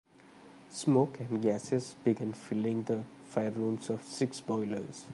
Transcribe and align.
Smoke 0.71 1.19
and 1.19 1.43
gases 1.43 1.95
began 2.03 2.33
filling 2.33 2.81
the 2.85 3.03
firerooms 3.31 3.87
of 3.91 4.01
six 4.01 4.41
boilers. 4.41 5.05